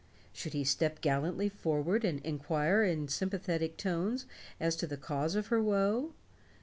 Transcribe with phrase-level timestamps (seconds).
[0.33, 4.25] Should he step gallantly forward and inquire in sympathetic tones
[4.59, 6.13] as to the cause of her woe?